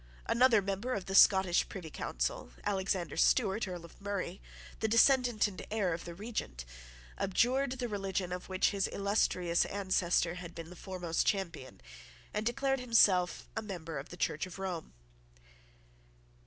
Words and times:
Another 0.25 0.63
member 0.63 0.95
of 0.95 1.05
the 1.05 1.13
Scottish 1.13 1.69
Privy 1.69 1.91
Council, 1.91 2.53
Alexander 2.63 3.15
Stuart, 3.15 3.67
Earl 3.67 3.85
of 3.85 4.01
Murray, 4.01 4.41
the 4.79 4.87
descendant 4.87 5.45
and 5.47 5.63
heir 5.69 5.93
of 5.93 6.05
the 6.05 6.15
Regent, 6.15 6.65
abjured 7.19 7.73
the 7.73 7.87
religion 7.87 8.31
of 8.31 8.49
which 8.49 8.71
his 8.71 8.87
illustrious 8.91 9.63
ancestor 9.65 10.33
had 10.41 10.55
been 10.55 10.71
the 10.71 10.75
foremost 10.75 11.27
champion, 11.27 11.81
and 12.33 12.47
declared 12.47 12.79
himself 12.79 13.47
a 13.55 13.61
member 13.61 13.99
of 13.99 14.09
the 14.09 14.17
Church 14.17 14.47
of 14.47 14.57
Rome. 14.57 14.93